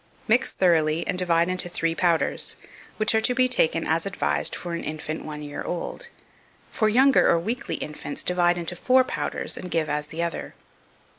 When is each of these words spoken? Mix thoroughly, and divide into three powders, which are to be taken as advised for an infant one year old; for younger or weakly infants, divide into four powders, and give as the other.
Mix 0.27 0.51
thoroughly, 0.51 1.05
and 1.07 1.15
divide 1.15 1.47
into 1.47 1.69
three 1.69 1.93
powders, 1.93 2.55
which 2.97 3.13
are 3.13 3.21
to 3.21 3.35
be 3.35 3.47
taken 3.47 3.85
as 3.85 4.07
advised 4.07 4.55
for 4.55 4.73
an 4.73 4.83
infant 4.83 5.23
one 5.23 5.43
year 5.43 5.61
old; 5.61 6.09
for 6.71 6.89
younger 6.89 7.29
or 7.29 7.37
weakly 7.37 7.75
infants, 7.75 8.23
divide 8.23 8.57
into 8.57 8.75
four 8.75 9.03
powders, 9.03 9.57
and 9.57 9.69
give 9.69 9.89
as 9.89 10.07
the 10.07 10.23
other. 10.23 10.55